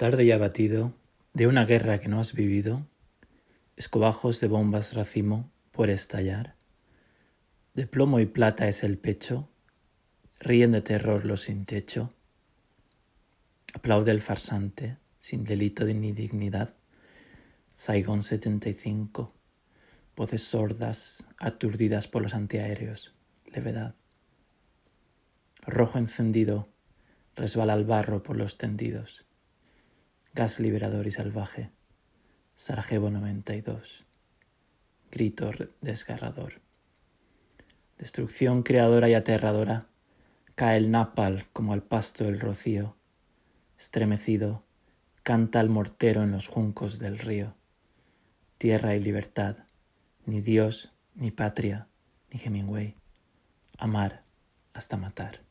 [0.00, 0.94] Tarde y abatido
[1.34, 2.86] de una guerra que no has vivido,
[3.76, 6.54] escobajos de bombas racimo por estallar,
[7.74, 9.50] de plomo y plata es el pecho,
[10.38, 12.14] ríen de terror los sin techo,
[13.74, 16.72] aplaude el farsante, sin delito ni dignidad,
[17.70, 19.34] Saigón 75,
[20.16, 23.12] voces sordas, aturdidas por los antiaéreos,
[23.44, 23.94] levedad.
[25.66, 26.70] Rojo encendido,
[27.36, 29.26] resbala el barro por los tendidos
[30.32, 31.70] gas liberador y salvaje,
[32.54, 34.04] Sarajevo 92,
[35.10, 36.60] grito desgarrador.
[37.98, 39.86] Destrucción creadora y aterradora,
[40.54, 42.94] cae el napal como al pasto el rocío,
[43.76, 44.62] estremecido,
[45.24, 47.54] canta el mortero en los juncos del río.
[48.56, 49.56] Tierra y libertad,
[50.26, 51.88] ni Dios, ni patria,
[52.32, 52.94] ni Hemingway.
[53.78, 54.22] Amar
[54.74, 55.49] hasta matar.